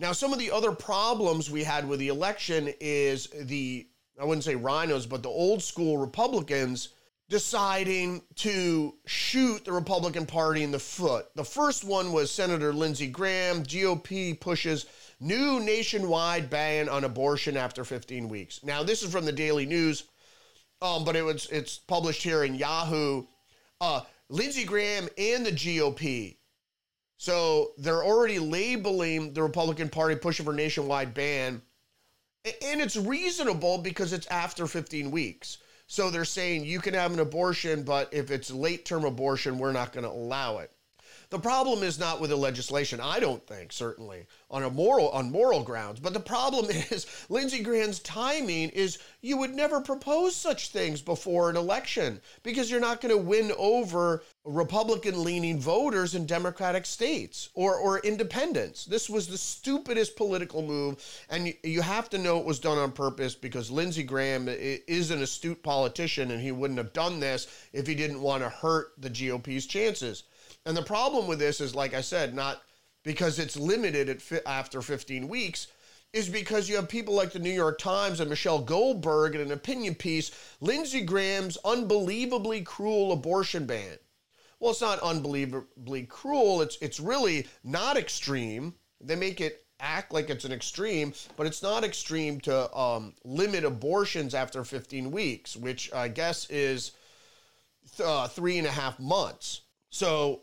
Now, 0.00 0.11
some 0.11 0.32
of 0.32 0.40
the 0.40 0.50
other 0.50 0.72
problems 0.72 1.49
we 1.49 1.62
had 1.62 1.88
with 1.88 2.00
the 2.00 2.08
election 2.08 2.75
is 2.80 3.28
the, 3.40 3.87
I 4.20 4.25
wouldn't 4.25 4.42
say 4.42 4.56
rhinos, 4.56 5.06
but 5.06 5.22
the 5.22 5.28
old 5.28 5.62
school 5.62 5.96
Republicans 5.96 6.88
deciding 7.28 8.20
to 8.34 8.92
shoot 9.06 9.64
the 9.64 9.70
Republican 9.70 10.26
Party 10.26 10.64
in 10.64 10.72
the 10.72 10.78
foot. 10.80 11.26
The 11.37 11.44
first 11.44 11.84
one 11.84 12.12
was 12.12 12.32
Senator 12.32 12.72
Lindsey 12.72 13.06
Graham. 13.06 13.62
GOP 13.62 14.40
pushes 14.40 14.87
new 15.20 15.61
nationwide 15.61 16.50
ban 16.50 16.88
on 16.88 17.04
abortion 17.04 17.56
after 17.56 17.84
15 17.84 18.28
weeks. 18.28 18.64
Now, 18.64 18.82
this 18.82 19.04
is 19.04 19.12
from 19.12 19.25
the 19.25 19.30
Daily 19.30 19.66
News, 19.66 20.02
um, 20.80 21.04
but 21.04 21.14
it 21.14 21.22
was 21.22 21.46
it's 21.50 21.78
published 21.78 22.25
here 22.25 22.42
in 22.42 22.56
Yahoo. 22.56 23.25
Uh, 23.80 24.00
Lindsey 24.33 24.65
Graham 24.65 25.11
and 25.19 25.45
the 25.45 25.53
GOP. 25.53 26.39
So 27.19 27.73
they're 27.77 28.03
already 28.03 28.39
labeling 28.39 29.35
the 29.35 29.43
Republican 29.43 29.91
Party 29.91 30.17
pushing 30.17 30.47
for 30.47 30.55
nationwide 30.55 31.12
ban. 31.12 31.61
And 32.65 32.81
it's 32.81 32.97
reasonable 32.97 33.77
because 33.77 34.15
it's 34.15 34.27
after 34.29 34.67
15 34.67 35.11
weeks. 35.11 35.59
So 35.87 36.09
they're 36.09 36.25
saying 36.25 36.65
you 36.65 36.81
can 36.81 36.95
have 36.95 37.12
an 37.12 37.21
abortion, 37.21 37.83
but 37.83 38.09
if 38.15 38.31
it's 38.31 38.51
late 38.51 38.87
term 38.87 39.05
abortion, 39.05 39.59
we're 39.59 39.71
not 39.71 39.93
going 39.93 40.05
to 40.05 40.11
allow 40.11 40.59
it. 40.59 40.73
The 41.33 41.39
problem 41.39 41.83
is 41.83 41.99
not 41.99 42.21
with 42.21 42.29
the 42.29 42.37
legislation, 42.37 43.01
I 43.01 43.19
don't 43.19 43.43
think, 43.47 43.73
certainly, 43.73 44.27
on 44.51 44.65
a 44.65 44.69
moral 44.69 45.09
on 45.09 45.33
moral 45.33 45.62
grounds. 45.62 45.99
But 45.99 46.12
the 46.12 46.21
problem 46.21 46.67
is 46.91 47.07
Lindsey 47.31 47.62
Graham's 47.62 48.01
timing 48.01 48.69
is 48.69 48.99
you 49.23 49.39
would 49.39 49.55
never 49.55 49.81
propose 49.81 50.37
such 50.37 50.69
things 50.69 51.01
before 51.01 51.49
an 51.49 51.57
election 51.57 52.21
because 52.43 52.71
you're 52.71 52.81
not 52.81 53.01
going 53.01 53.17
to 53.17 53.23
win 53.23 53.51
over 53.57 54.23
Republican 54.45 55.25
leaning 55.25 55.59
voters 55.59 56.15
in 56.15 56.27
Democratic 56.27 56.85
states 56.85 57.49
or, 57.55 57.77
or 57.77 58.01
independents. 58.01 58.85
This 58.85 59.09
was 59.09 59.27
the 59.27 59.39
stupidest 59.39 60.17
political 60.17 60.61
move. 60.61 61.03
And 61.31 61.47
you, 61.47 61.55
you 61.62 61.81
have 61.81 62.11
to 62.11 62.19
know 62.19 62.41
it 62.41 62.45
was 62.45 62.61
done 62.61 62.77
on 62.77 62.93
purpose 62.93 63.35
because 63.35 63.71
Lindsey 63.71 64.03
Graham 64.03 64.49
is 64.51 65.11
an 65.11 65.23
astute 65.23 65.62
politician 65.62 66.31
and 66.31 66.43
he 66.43 66.53
wouldn't 66.53 66.77
have 66.77 66.93
done 66.93 67.21
this 67.21 67.47
if 67.73 67.87
he 67.87 67.95
didn't 67.95 68.21
want 68.21 68.43
to 68.43 68.51
hurt 68.51 68.93
the 68.99 69.09
GOP's 69.09 69.65
chances. 69.65 70.25
And 70.64 70.76
the 70.76 70.83
problem 70.83 71.26
with 71.26 71.38
this 71.38 71.61
is, 71.61 71.75
like 71.75 71.95
I 71.95 72.00
said, 72.00 72.35
not 72.35 72.62
because 73.02 73.38
it's 73.38 73.57
limited 73.57 74.09
at 74.09 74.23
fi- 74.23 74.40
after 74.47 74.81
15 74.81 75.28
weeks 75.28 75.66
is 76.12 76.28
because 76.28 76.69
you 76.69 76.76
have 76.76 76.88
people 76.88 77.14
like 77.14 77.33
the 77.33 77.38
New 77.38 77.50
York 77.50 77.78
Times 77.78 78.21
and 78.21 78.28
Michelle 78.28 78.61
Goldberg 78.61 79.35
in 79.35 79.40
an 79.40 79.50
opinion 79.52 79.95
piece, 79.95 80.31
Lindsey 80.61 81.00
Graham's 81.00 81.57
unbelievably 81.64 82.62
cruel 82.62 83.12
abortion 83.12 83.66
ban 83.66 83.99
well, 84.62 84.71
it's 84.71 84.81
not 84.81 85.00
unbelievably 85.00 86.04
cruel. 86.04 86.62
It's 86.62 86.78
it's 86.81 87.00
really 87.00 87.49
not 87.64 87.97
extreme. 87.97 88.75
They 89.00 89.16
make 89.16 89.40
it 89.40 89.66
act 89.81 90.12
like 90.12 90.31
it's 90.31 90.45
an 90.45 90.52
extreme, 90.52 91.12
but 91.37 91.49
it's 91.49 91.64
not 91.64 91.83
extreme 91.83 92.40
to 92.42 92.78
um, 92.78 93.12
limit 93.25 93.64
abortions 93.64 94.37
after 94.37 94.62
15 94.62 95.11
weeks, 95.11 95.57
which 95.57 95.92
I 95.92 96.07
guess 96.07 96.49
is 96.49 96.92
th- 97.97 98.09
uh, 98.09 98.28
three 98.28 98.57
and 98.57 98.69
a 98.69 98.71
half 98.71 99.00
months. 99.00 99.62
So, 99.90 100.42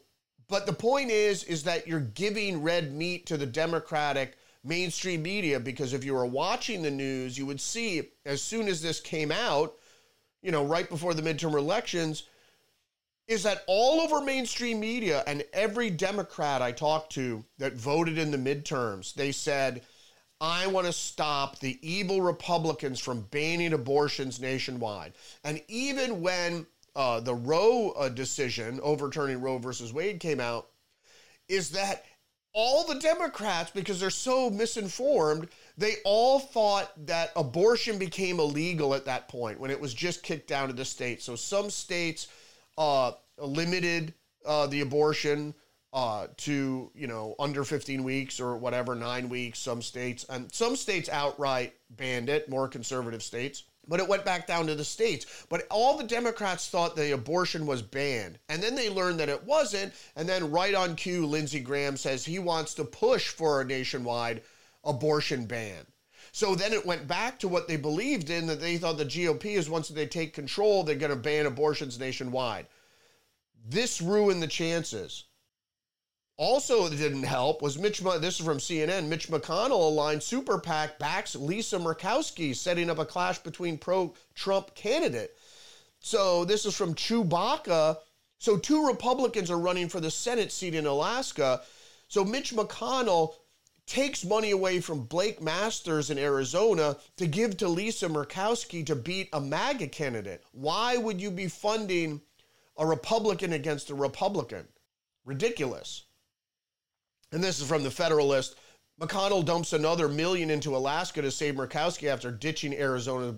but 0.49 0.65
the 0.65 0.73
point 0.73 1.11
is, 1.11 1.43
is 1.43 1.63
that 1.63 1.87
you're 1.87 1.99
giving 1.99 2.61
red 2.61 2.91
meat 2.91 3.27
to 3.27 3.37
the 3.37 3.45
Democratic 3.45 4.35
mainstream 4.63 5.21
media 5.21 5.59
because 5.59 5.93
if 5.93 6.03
you 6.03 6.13
were 6.13 6.25
watching 6.25 6.81
the 6.81 6.91
news, 6.91 7.37
you 7.37 7.45
would 7.45 7.61
see 7.61 8.09
as 8.25 8.41
soon 8.41 8.67
as 8.67 8.81
this 8.81 8.99
came 8.99 9.31
out, 9.31 9.75
you 10.41 10.51
know, 10.51 10.65
right 10.65 10.89
before 10.89 11.13
the 11.13 11.21
midterm 11.21 11.53
elections 11.57 12.23
is 13.27 13.43
that 13.43 13.63
all 13.67 14.01
over 14.01 14.21
mainstream 14.21 14.79
media 14.79 15.23
and 15.27 15.43
every 15.53 15.91
Democrat 15.91 16.63
I 16.63 16.71
talked 16.71 17.11
to 17.13 17.45
that 17.59 17.73
voted 17.73 18.17
in 18.17 18.31
the 18.31 18.37
midterms, 18.37 19.13
they 19.13 19.31
said, 19.31 19.83
I 20.41 20.65
want 20.67 20.87
to 20.87 20.93
stop 20.93 21.59
the 21.59 21.77
evil 21.87 22.21
Republicans 22.21 22.99
from 22.99 23.21
banning 23.29 23.73
abortions 23.73 24.39
nationwide. 24.39 25.13
And 25.43 25.61
even 25.67 26.21
when 26.21 26.65
uh, 26.95 27.19
the 27.19 27.35
Roe 27.35 27.91
uh, 27.91 28.09
decision 28.09 28.79
overturning 28.81 29.41
Roe 29.41 29.57
versus 29.57 29.93
Wade 29.93 30.19
came 30.19 30.39
out, 30.39 30.67
is 31.47 31.71
that 31.71 32.05
all 32.53 32.85
the 32.85 32.99
Democrats, 32.99 33.71
because 33.71 33.99
they're 33.99 34.09
so 34.09 34.49
misinformed, 34.49 35.49
they 35.77 35.95
all 36.03 36.39
thought 36.39 36.91
that 37.05 37.31
abortion 37.35 37.97
became 37.97 38.39
illegal 38.39 38.95
at 38.95 39.05
that 39.05 39.27
point 39.27 39.59
when 39.59 39.71
it 39.71 39.79
was 39.79 39.93
just 39.93 40.23
kicked 40.23 40.47
down 40.47 40.67
to 40.67 40.73
the 40.73 40.85
states. 40.85 41.23
So 41.23 41.35
some 41.35 41.69
states 41.69 42.27
uh, 42.77 43.11
limited 43.37 44.13
uh, 44.45 44.67
the 44.67 44.81
abortion 44.81 45.53
uh, 45.91 46.27
to 46.37 46.91
you 46.93 47.07
know 47.07 47.35
under 47.39 47.63
15 47.63 48.03
weeks 48.03 48.39
or 48.39 48.57
whatever, 48.57 48.95
nine 48.95 49.29
weeks. 49.29 49.59
Some 49.59 49.81
states 49.81 50.25
and 50.29 50.51
some 50.51 50.75
states 50.75 51.09
outright 51.09 51.73
banned 51.91 52.29
it. 52.29 52.49
More 52.49 52.67
conservative 52.67 53.23
states. 53.23 53.63
But 53.89 53.99
it 53.99 54.07
went 54.07 54.23
back 54.23 54.45
down 54.45 54.67
to 54.67 54.75
the 54.75 54.85
states. 54.85 55.25
But 55.49 55.65
all 55.71 55.97
the 55.97 56.03
Democrats 56.03 56.67
thought 56.67 56.95
the 56.95 57.11
abortion 57.11 57.65
was 57.65 57.81
banned. 57.81 58.37
And 58.47 58.61
then 58.61 58.75
they 58.75 58.87
learned 58.87 59.19
that 59.19 59.29
it 59.29 59.43
wasn't. 59.43 59.93
And 60.15 60.29
then, 60.29 60.51
right 60.51 60.75
on 60.75 60.95
cue, 60.95 61.25
Lindsey 61.25 61.59
Graham 61.59 61.97
says 61.97 62.23
he 62.23 62.37
wants 62.37 62.75
to 62.75 62.85
push 62.85 63.29
for 63.29 63.59
a 63.59 63.65
nationwide 63.65 64.43
abortion 64.83 65.47
ban. 65.47 65.87
So 66.31 66.53
then 66.53 66.71
it 66.71 66.85
went 66.85 67.07
back 67.07 67.39
to 67.39 67.47
what 67.47 67.67
they 67.67 67.77
believed 67.77 68.29
in 68.29 68.45
that 68.45 68.61
they 68.61 68.77
thought 68.77 68.99
the 68.99 69.05
GOP 69.05 69.57
is 69.57 69.67
once 69.69 69.89
they 69.89 70.05
take 70.05 70.33
control, 70.33 70.83
they're 70.83 70.95
going 70.95 71.09
to 71.09 71.15
ban 71.15 71.47
abortions 71.47 71.99
nationwide. 71.99 72.67
This 73.67 73.99
ruined 74.01 74.43
the 74.43 74.47
chances. 74.47 75.25
Also, 76.41 76.85
it 76.85 76.95
didn't 76.95 77.23
help 77.23 77.61
was 77.61 77.77
Mitch. 77.77 77.99
This 77.99 78.39
is 78.39 78.45
from 78.45 78.59
CNN. 78.59 79.09
Mitch 79.09 79.27
McConnell 79.27 79.71
aligned 79.71 80.23
super 80.23 80.57
PAC 80.57 80.97
backs 80.97 81.35
Lisa 81.35 81.77
Murkowski, 81.77 82.55
setting 82.55 82.89
up 82.89 82.97
a 82.97 83.03
clash 83.03 83.39
between 83.39 83.77
pro-Trump 83.77 84.73
candidate. 84.73 85.35
So 85.99 86.45
this 86.45 86.65
is 86.65 86.77
from 86.77 86.95
Chewbacca. 86.95 87.97
So 88.37 88.55
two 88.55 88.87
Republicans 88.87 89.51
are 89.51 89.59
running 89.59 89.89
for 89.89 89.99
the 89.99 90.09
Senate 90.09 90.53
seat 90.53 90.75
in 90.75 90.85
Alaska. 90.85 91.61
So 92.07 92.23
Mitch 92.23 92.53
McConnell 92.53 93.33
takes 93.85 94.23
money 94.23 94.51
away 94.51 94.79
from 94.79 95.03
Blake 95.03 95.41
Masters 95.41 96.09
in 96.09 96.17
Arizona 96.17 96.95
to 97.17 97.27
give 97.27 97.57
to 97.57 97.67
Lisa 97.67 98.07
Murkowski 98.07 98.85
to 98.85 98.95
beat 98.95 99.27
a 99.33 99.41
MAGA 99.41 99.89
candidate. 99.89 100.41
Why 100.53 100.95
would 100.95 101.19
you 101.19 101.31
be 101.31 101.49
funding 101.49 102.21
a 102.77 102.85
Republican 102.85 103.51
against 103.51 103.89
a 103.89 103.93
Republican? 103.95 104.65
Ridiculous. 105.25 106.03
And 107.31 107.43
this 107.43 107.59
is 107.59 107.67
from 107.67 107.83
the 107.83 107.91
Federalist. 107.91 108.55
McConnell 108.99 109.45
dumps 109.45 109.73
another 109.73 110.09
million 110.09 110.49
into 110.49 110.75
Alaska 110.75 111.21
to 111.21 111.31
save 111.31 111.55
Murkowski 111.55 112.07
after 112.07 112.31
ditching 112.31 112.73
Arizona 112.73 113.35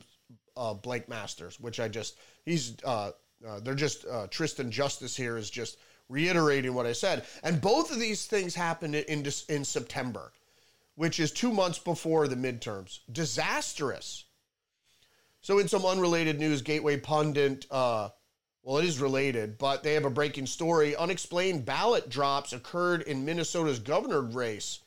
uh, 0.58 0.74
Blake 0.74 1.08
Masters, 1.08 1.60
which 1.60 1.80
I 1.80 1.88
just, 1.88 2.18
he's, 2.46 2.76
uh, 2.84 3.12
uh, 3.48 3.60
they're 3.60 3.76
just, 3.76 4.06
uh, 4.06 4.28
Tristan 4.28 4.72
Justice 4.72 5.16
here 5.16 5.38
is 5.38 5.50
just 5.50 5.78
reiterating 6.10 6.74
what 6.74 6.86
I 6.86 6.94
said. 6.94 7.26
And 7.44 7.62
both 7.62 7.92
of 7.92 8.00
these 8.00 8.26
things 8.26 8.56
happened 8.56 8.96
in, 8.96 9.26
in 9.50 9.64
September 9.64 10.32
which 10.96 11.20
is 11.20 11.32
two 11.32 11.52
months 11.52 11.80
before 11.80 12.28
the 12.28 12.36
midterms. 12.36 13.00
Disastrous. 13.12 14.26
So, 15.42 15.58
in 15.60 15.68
some 15.68 15.86
unrelated 15.86 16.40
news, 16.40 16.62
Gateway 16.62 16.98
Pundit, 16.98 17.66
uh, 17.72 18.10
well, 18.64 18.78
it 18.78 18.86
is 18.86 19.00
related, 19.00 19.58
but 19.58 19.82
they 19.82 19.94
have 19.96 20.06
a 20.06 20.10
breaking 20.10 20.46
story. 20.46 20.96
Unexplained 20.96 21.66
ballot 21.66 22.10
drops 22.10 22.54
occurred 22.54 23.02
in 23.04 23.26
Minnesota's 23.26 23.80
governor 23.80 24.22
race. 24.22 24.80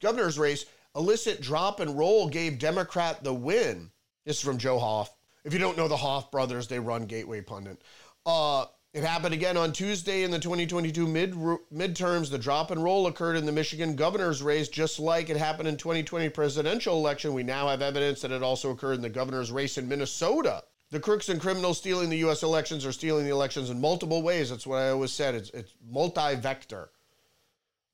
Governor's 0.00 0.38
race, 0.38 0.64
illicit 0.96 1.40
drop 1.40 1.80
and 1.80 1.98
roll 1.98 2.28
gave 2.28 2.58
Democrat 2.58 3.22
the 3.22 3.34
win. 3.34 3.90
This 4.24 4.36
is 4.36 4.42
from 4.42 4.58
Joe 4.58 4.78
Hoft. 4.78 5.10
If 5.44 5.52
you 5.52 5.58
don't 5.58 5.76
know 5.76 5.88
the 5.88 5.96
Hoft 5.96 6.30
brothers, 6.30 6.66
they 6.66 6.78
run 6.78 7.04
Gateway 7.04 7.42
Pundit. 7.42 7.82
Uh, 8.24 8.64
it 8.94 9.04
happened 9.04 9.34
again 9.34 9.58
on 9.58 9.72
Tuesday 9.72 10.22
in 10.22 10.30
the 10.30 10.38
2022 10.38 11.06
mid 11.06 11.32
midterms. 11.34 12.30
The 12.30 12.38
drop 12.38 12.70
and 12.70 12.82
roll 12.82 13.06
occurred 13.06 13.36
in 13.36 13.44
the 13.44 13.52
Michigan 13.52 13.96
governor's 13.96 14.42
race, 14.42 14.68
just 14.68 14.98
like 14.98 15.28
it 15.28 15.36
happened 15.36 15.68
in 15.68 15.76
2020 15.76 16.30
presidential 16.30 16.96
election. 16.96 17.34
We 17.34 17.42
now 17.42 17.68
have 17.68 17.82
evidence 17.82 18.22
that 18.22 18.30
it 18.30 18.42
also 18.42 18.70
occurred 18.70 18.94
in 18.94 19.02
the 19.02 19.10
governor's 19.10 19.52
race 19.52 19.76
in 19.76 19.88
Minnesota. 19.88 20.62
The 20.94 21.00
crooks 21.00 21.28
and 21.28 21.40
criminals 21.40 21.78
stealing 21.78 22.08
the 22.08 22.18
U.S. 22.18 22.44
elections 22.44 22.86
are 22.86 22.92
stealing 22.92 23.24
the 23.24 23.32
elections 23.32 23.68
in 23.68 23.80
multiple 23.80 24.22
ways. 24.22 24.50
That's 24.50 24.64
what 24.64 24.76
I 24.76 24.90
always 24.90 25.10
said. 25.10 25.34
It's, 25.34 25.50
it's 25.50 25.74
multi-vector. 25.90 26.88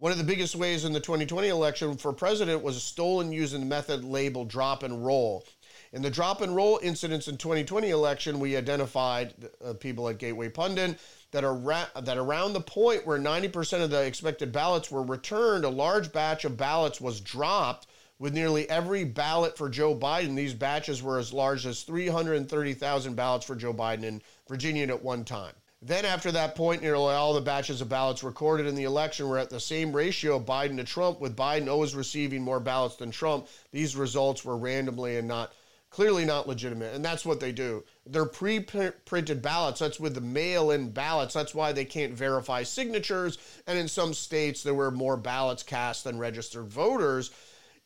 One 0.00 0.12
of 0.12 0.19
the 0.19 0.25
biggest 0.25 0.54
ways 0.54 0.85
in 0.85 0.92
the 0.92 1.00
2020 1.00 1.49
election 1.49 1.97
for 1.97 2.12
president 2.12 2.62
was 2.62 2.83
stolen 2.83 3.33
using 3.33 3.61
the 3.61 3.66
method 3.66 4.04
labeled 4.04 4.50
drop 4.50 4.83
and 4.83 5.02
roll. 5.02 5.47
In 5.95 6.02
the 6.02 6.11
drop 6.11 6.42
and 6.42 6.54
roll 6.54 6.78
incidents 6.83 7.26
in 7.26 7.38
2020 7.38 7.88
election, 7.88 8.38
we 8.38 8.54
identified 8.54 9.33
uh, 9.64 9.73
people 9.73 10.07
at 10.11 10.19
Gateway 10.19 10.50
Pundit 10.50 10.99
that 11.30 11.42
are 11.42 11.57
that 12.02 12.19
around 12.19 12.52
the 12.52 12.61
point 12.61 13.07
where 13.07 13.19
90% 13.19 13.83
of 13.83 13.88
the 13.88 14.04
expected 14.04 14.52
ballots 14.52 14.90
were 14.90 15.02
returned, 15.02 15.64
a 15.64 15.71
large 15.71 16.12
batch 16.12 16.45
of 16.45 16.59
ballots 16.59 17.00
was 17.00 17.19
dropped 17.19 17.87
with 18.20 18.34
nearly 18.34 18.68
every 18.70 19.02
ballot 19.02 19.56
for 19.56 19.68
Joe 19.68 19.96
Biden. 19.96 20.36
These 20.36 20.54
batches 20.54 21.02
were 21.02 21.18
as 21.18 21.32
large 21.32 21.66
as 21.66 21.82
330,000 21.82 23.16
ballots 23.16 23.46
for 23.46 23.56
Joe 23.56 23.74
Biden 23.74 24.04
in 24.04 24.22
Virginia 24.46 24.86
at 24.86 25.02
one 25.02 25.24
time. 25.24 25.54
Then, 25.82 26.04
after 26.04 26.30
that 26.32 26.54
point, 26.54 26.82
nearly 26.82 27.14
all 27.14 27.32
the 27.32 27.40
batches 27.40 27.80
of 27.80 27.88
ballots 27.88 28.22
recorded 28.22 28.66
in 28.66 28.74
the 28.74 28.84
election 28.84 29.26
were 29.26 29.38
at 29.38 29.48
the 29.48 29.58
same 29.58 29.96
ratio 29.96 30.36
of 30.36 30.44
Biden 30.44 30.76
to 30.76 30.84
Trump, 30.84 31.20
with 31.20 31.34
Biden 31.34 31.68
always 31.68 31.94
receiving 31.94 32.42
more 32.42 32.60
ballots 32.60 32.96
than 32.96 33.10
Trump. 33.10 33.48
These 33.72 33.96
results 33.96 34.44
were 34.44 34.58
randomly 34.58 35.16
and 35.16 35.26
not 35.26 35.54
clearly 35.88 36.26
not 36.26 36.46
legitimate. 36.46 36.94
And 36.94 37.02
that's 37.02 37.24
what 37.24 37.40
they 37.40 37.52
do. 37.52 37.82
They're 38.04 38.26
pre 38.26 38.60
printed 38.60 39.40
ballots. 39.40 39.80
That's 39.80 39.98
with 39.98 40.14
the 40.14 40.20
mail 40.20 40.70
in 40.70 40.90
ballots. 40.90 41.32
That's 41.32 41.54
why 41.54 41.72
they 41.72 41.86
can't 41.86 42.12
verify 42.12 42.62
signatures. 42.64 43.38
And 43.66 43.78
in 43.78 43.88
some 43.88 44.12
states, 44.12 44.62
there 44.62 44.74
were 44.74 44.90
more 44.90 45.16
ballots 45.16 45.62
cast 45.62 46.04
than 46.04 46.18
registered 46.18 46.68
voters. 46.68 47.30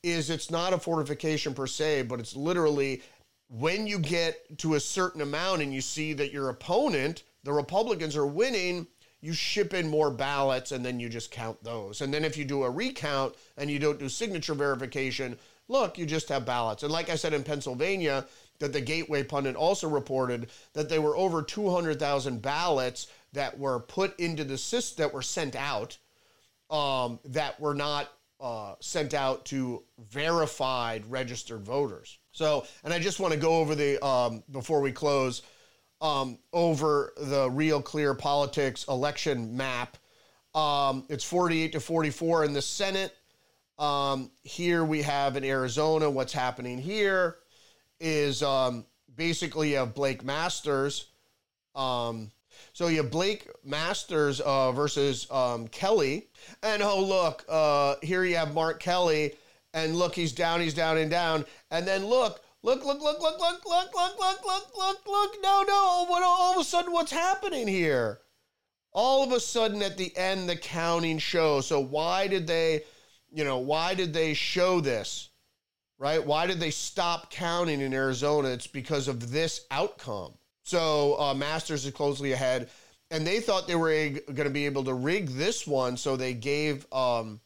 Is 0.04 0.28
it's 0.28 0.50
not 0.50 0.75
a 0.75 0.78
fortification 0.78 1.54
per 1.54 1.66
se, 1.66 2.02
but 2.02 2.20
it's 2.20 2.37
literally 2.37 3.02
when 3.49 3.87
you 3.87 3.99
get 3.99 4.58
to 4.58 4.75
a 4.75 4.80
certain 4.80 5.23
amount 5.23 5.62
and 5.62 5.73
you 5.73 5.80
see 5.80 6.12
that 6.12 6.30
your 6.30 6.50
opponent, 6.50 7.23
the 7.42 7.52
Republicans, 7.52 8.14
are 8.14 8.26
winning, 8.26 8.87
you 9.23 9.32
ship 9.32 9.73
in 9.73 9.88
more 9.88 10.11
ballots 10.11 10.73
and 10.73 10.84
then 10.84 11.00
you 11.00 11.08
just 11.08 11.30
count 11.30 11.62
those. 11.64 12.02
And 12.02 12.12
then 12.12 12.23
if 12.23 12.37
you 12.37 12.44
do 12.44 12.64
a 12.64 12.70
recount 12.70 13.34
and 13.56 13.70
you 13.70 13.78
don't 13.78 13.99
do 13.99 14.11
signature 14.11 14.52
verification, 14.52 15.38
look, 15.68 15.96
you 15.96 16.04
just 16.04 16.28
have 16.28 16.44
ballots. 16.44 16.82
And 16.82 16.92
like 16.92 17.08
I 17.08 17.16
said 17.16 17.32
in 17.32 17.42
Pennsylvania, 17.42 18.26
that 18.58 18.75
the 18.75 18.82
Gateway 18.82 19.23
Pundit 19.23 19.56
also 19.56 19.88
reported 19.88 20.50
that 20.75 20.90
there 20.90 21.00
were 21.00 21.16
over 21.16 21.42
200,000 21.42 22.42
ballots 22.42 23.06
that 23.32 23.58
were 23.58 23.80
put 23.80 24.18
into 24.20 24.44
the 24.44 24.58
system, 24.58 25.02
that 25.02 25.14
were 25.14 25.23
sent 25.23 25.56
out 25.56 25.96
um, 26.70 27.18
that 27.25 27.58
were 27.61 27.75
not 27.75 28.12
uh, 28.44 28.74
sent 28.78 29.14
out 29.14 29.46
to 29.46 29.82
verified 30.10 31.02
registered 31.06 31.62
voters. 31.64 32.18
So, 32.32 32.66
and 32.84 32.92
I 32.92 32.98
just 32.98 33.18
want 33.18 33.32
to 33.32 33.40
go 33.40 33.56
over 33.56 33.74
the, 33.74 34.04
um, 34.04 34.44
before 34.52 34.82
we 34.82 34.92
close, 34.92 35.40
um, 36.02 36.38
over 36.52 37.14
the 37.16 37.50
Real 37.50 37.80
Clear 37.80 38.12
Politics 38.12 38.84
election 38.86 39.56
map. 39.56 39.96
Um, 40.54 41.06
it's 41.08 41.24
48 41.24 41.72
to 41.72 41.80
44 41.80 42.44
in 42.44 42.52
the 42.52 42.60
Senate. 42.60 43.16
Um, 43.78 44.30
here 44.42 44.84
we 44.84 45.00
have 45.00 45.36
in 45.36 45.44
Arizona, 45.44 46.10
what's 46.10 46.34
happening 46.34 46.76
here 46.76 47.38
is 47.98 48.42
um, 48.42 48.84
basically 49.16 49.72
have 49.72 49.94
Blake 49.94 50.22
Masters. 50.22 51.06
Um, 51.74 52.30
so 52.73 52.88
you 52.88 52.99
have 52.99 53.11
Blake 53.11 53.49
Masters 53.64 54.40
uh, 54.40 54.73
versus 54.73 55.30
um, 55.30 55.68
Kelly. 55.68 56.28
And 56.62 56.82
oh, 56.82 57.02
look, 57.02 57.44
uh, 57.49 57.96
here 58.02 58.25
you 58.25 58.37
have 58.37 58.54
Mark 58.54 58.80
Kelly. 58.80 59.34
And 59.73 59.96
look, 59.96 60.14
he's 60.14 60.32
down, 60.32 60.61
he's 60.61 60.75
down 60.75 60.99
and 60.99 61.11
down. 61.11 61.44
And 61.70 61.87
then 61.87 62.06
look, 62.06 62.44
look, 62.62 62.84
look, 62.84 63.02
look, 63.02 63.20
look, 63.20 63.40
look, 63.40 63.64
look, 63.66 63.94
look, 63.94 64.18
look, 64.18 64.46
look, 64.46 64.76
look, 64.76 65.06
look. 65.06 65.37
No, 65.42 65.64
no. 65.66 66.06
What, 66.08 66.23
all 66.23 66.54
of 66.54 66.61
a 66.61 66.64
sudden, 66.64 66.92
what's 66.92 67.12
happening 67.12 67.66
here? 67.66 68.20
All 68.92 69.25
of 69.25 69.32
a 69.32 69.40
sudden, 69.40 69.82
at 69.82 69.96
the 69.96 70.16
end, 70.16 70.49
the 70.49 70.56
counting 70.56 71.18
shows. 71.18 71.66
So 71.66 71.80
why 71.80 72.28
did 72.28 72.46
they, 72.46 72.82
you 73.32 73.44
know, 73.44 73.58
why 73.58 73.94
did 73.94 74.14
they 74.14 74.34
show 74.34 74.80
this? 74.80 75.30
Right? 75.99 76.25
Why 76.25 76.46
did 76.46 76.61
they 76.61 76.70
stop 76.70 77.30
counting 77.30 77.80
in 77.80 77.92
Arizona? 77.92 78.49
It's 78.49 78.66
because 78.66 79.08
of 79.08 79.30
this 79.30 79.66
outcome. 79.70 80.34
So 80.64 81.21
uh, 81.21 81.35
Masters 81.35 81.85
is 81.85 81.92
closely 81.92 82.33
ahead, 82.33 82.71
and 83.11 83.26
they 83.26 83.40
thought 83.40 83.68
they 83.68 83.76
were 83.76 84.09
going 84.26 84.49
to 84.49 84.50
be 84.50 84.66
able 84.66 84.85
to 84.85 84.94
rig 84.94 85.28
this 85.28 85.66
one, 85.66 85.97
so 85.97 86.16
they 86.16 86.35
gave 86.35 86.90
um, 86.92 87.40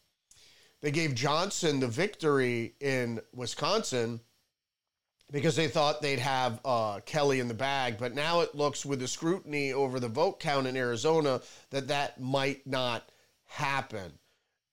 they 0.81 0.93
gave 0.93 1.15
Johnson 1.15 1.81
the 1.81 1.89
victory 1.89 2.75
in 2.81 3.21
Wisconsin 3.35 4.21
because 5.33 5.57
they 5.57 5.69
thought 5.69 6.01
they'd 6.01 6.21
have 6.21 6.61
uh, 6.65 7.01
Kelly 7.05 7.41
in 7.41 7.49
the 7.49 7.55
bag. 7.55 7.99
But 7.99 8.15
now 8.15 8.41
it 8.41 8.55
looks, 8.55 8.87
with 8.87 9.01
the 9.01 9.09
scrutiny 9.09 9.73
over 9.73 9.99
the 9.99 10.09
vote 10.09 10.39
count 10.41 10.67
in 10.67 10.77
Arizona, 10.77 11.41
that 11.71 11.89
that 11.89 12.21
might 12.21 12.67
not 12.67 13.11
happen. 13.47 14.13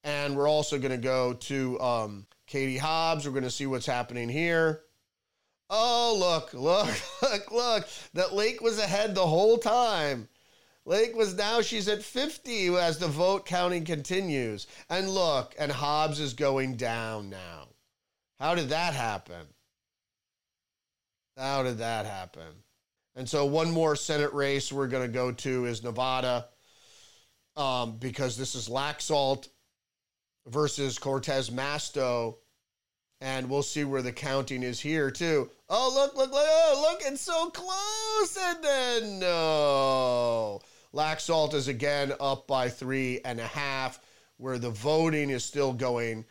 And 0.04 0.36
we're 0.36 0.48
also 0.48 0.78
going 0.78 0.92
to 0.92 0.96
go 0.96 1.32
to 1.34 1.80
um, 1.80 2.26
Katie 2.46 2.78
Hobbs. 2.78 3.26
We're 3.26 3.32
going 3.32 3.42
to 3.42 3.50
see 3.50 3.66
what's 3.66 3.86
happening 3.86 4.28
here. 4.28 4.82
Oh, 5.68 6.16
look, 6.18 6.54
look, 6.54 6.88
look, 7.22 7.50
look. 7.50 7.88
That 8.14 8.34
Lake 8.34 8.60
was 8.60 8.78
ahead 8.78 9.14
the 9.14 9.26
whole 9.26 9.58
time. 9.58 10.28
Lake 10.84 11.16
was 11.16 11.34
now, 11.34 11.60
she's 11.60 11.88
at 11.88 12.02
50 12.02 12.76
as 12.76 12.98
the 12.98 13.08
vote 13.08 13.44
counting 13.44 13.84
continues. 13.84 14.68
And 14.88 15.10
look, 15.10 15.54
and 15.58 15.72
Hobbs 15.72 16.20
is 16.20 16.34
going 16.34 16.76
down 16.76 17.28
now. 17.28 17.68
How 18.38 18.54
did 18.54 18.68
that 18.68 18.94
happen? 18.94 19.46
How 21.36 21.64
did 21.64 21.78
that 21.78 22.06
happen? 22.06 22.62
And 23.16 23.28
so, 23.28 23.46
one 23.46 23.70
more 23.70 23.96
Senate 23.96 24.32
race 24.32 24.72
we're 24.72 24.86
going 24.86 25.06
to 25.06 25.12
go 25.12 25.32
to 25.32 25.64
is 25.64 25.82
Nevada 25.82 26.46
um, 27.56 27.96
because 27.96 28.36
this 28.36 28.54
is 28.54 28.68
Laxalt 28.68 29.48
versus 30.46 30.98
Cortez 30.98 31.50
Masto 31.50 32.36
and 33.20 33.48
we'll 33.48 33.62
see 33.62 33.84
where 33.84 34.02
the 34.02 34.12
counting 34.12 34.62
is 34.62 34.80
here 34.80 35.10
too. 35.10 35.50
Oh, 35.68 35.90
look, 35.92 36.16
look, 36.16 36.32
look, 36.32 36.46
oh, 36.46 36.88
look, 36.90 37.02
it's 37.04 37.20
so 37.20 37.50
close. 37.50 38.38
And 38.40 38.62
then 38.62 39.18
no. 39.18 40.60
Laxalt 40.94 41.54
is 41.54 41.68
again 41.68 42.12
up 42.20 42.46
by 42.46 42.68
three 42.68 43.20
and 43.24 43.40
a 43.40 43.46
half, 43.46 43.98
where 44.36 44.58
the 44.58 44.70
voting 44.70 45.30
is 45.30 45.44
still 45.44 45.72
going 45.72 46.24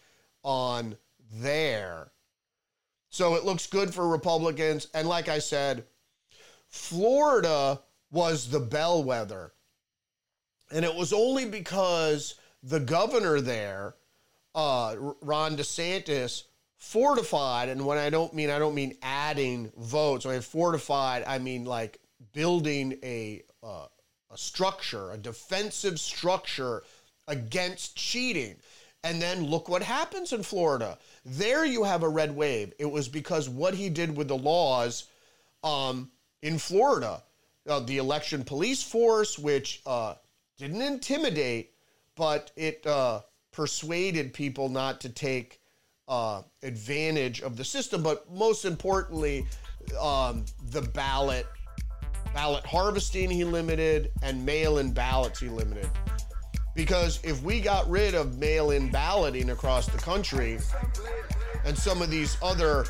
on 0.44 0.96
there. 1.34 2.12
So 3.10 3.36
it 3.36 3.44
looks 3.44 3.68
good 3.68 3.94
for 3.94 4.08
Republicans. 4.08 4.88
And 4.94 5.08
like 5.08 5.28
I 5.28 5.40
said, 5.40 5.86
Florida 6.68 7.82
was 8.12 8.50
the 8.50 8.60
bellwether. 8.60 9.54
And 10.72 10.86
it 10.86 10.96
was 10.96 11.14
only 11.14 11.46
because 11.46 12.36
the 12.64 12.80
governor 12.80 13.42
there, 13.42 13.96
uh, 14.54 14.96
Ron 15.22 15.58
DeSantis, 15.58 16.44
fortified 16.86 17.68
and 17.68 17.84
when 17.84 17.98
i 17.98 18.12
don't 18.12 18.34
mean 18.34 18.52
i 18.52 18.60
don't 18.60 18.76
mean 18.76 18.96
adding 19.02 19.72
votes. 19.78 20.24
When 20.24 20.36
i 20.36 20.40
fortified 20.40 21.24
i 21.28 21.40
mean 21.40 21.66
like 21.66 22.00
building 22.32 23.00
a 23.04 23.42
uh, 23.64 23.88
a 24.32 24.38
structure 24.38 25.12
a 25.12 25.18
defensive 25.18 26.00
structure 26.00 26.84
against 27.28 27.96
cheating. 27.96 28.56
And 29.04 29.22
then 29.22 29.46
look 29.46 29.68
what 29.68 29.82
happens 29.82 30.32
in 30.32 30.44
florida. 30.44 31.00
There 31.26 31.66
you 31.66 31.84
have 31.84 32.04
a 32.04 32.10
red 32.10 32.36
wave. 32.36 32.74
It 32.78 32.90
was 32.90 33.08
because 33.08 33.50
what 33.50 33.74
he 33.74 33.90
did 33.90 34.16
with 34.16 34.28
the 34.28 34.38
laws 34.38 35.06
um, 35.64 36.12
in 36.44 36.60
florida 36.60 37.24
uh, 37.68 37.80
the 37.80 37.98
election 37.98 38.44
police 38.44 38.84
force 38.84 39.40
which 39.40 39.82
uh, 39.88 40.14
didn't 40.58 40.84
intimidate 40.84 41.72
but 42.16 42.52
it 42.56 42.86
uh, 42.86 43.22
persuaded 43.52 44.34
people 44.34 44.70
not 44.70 45.02
to 45.02 45.10
take 45.10 45.60
uh, 46.08 46.42
advantage 46.64 47.42
of 47.42 47.58
the 47.58 47.64
system, 47.64 48.04
but 48.04 48.32
most 48.32 48.66
importantly, 48.66 49.46
um, 50.00 50.46
the 50.72 50.82
ballot 50.82 51.48
ballot 52.34 52.66
harvesting 52.66 53.30
he 53.30 53.46
limited 53.46 54.12
and 54.22 54.46
mail-in 54.46 54.92
ballots 54.92 55.40
he 55.40 55.48
limited. 55.48 55.90
Because 56.76 57.22
if 57.24 57.42
we 57.44 57.62
got 57.62 57.90
rid 57.90 58.14
of 58.14 58.38
mail-in 58.38 58.92
balloting 58.92 59.52
across 59.52 59.88
the 59.88 59.98
country 59.98 60.60
and 61.64 61.78
some 61.78 62.02
of 62.02 62.12
these 62.12 62.38
other 62.44 62.86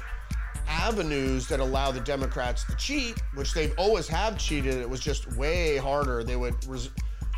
avenues 0.67 1.47
that 1.47 1.59
allow 1.59 1.91
the 1.91 1.99
Democrats 1.99 2.63
to 2.65 2.75
cheat, 2.75 3.21
which 3.35 3.53
they've 3.53 3.73
always 3.77 4.07
have 4.07 4.39
cheated, 4.39 4.73
it 4.73 4.89
was 4.89 4.99
just 4.99 5.31
way 5.37 5.77
harder. 5.77 6.23
They 6.23 6.35
would 6.35 6.55
res- 6.65 6.89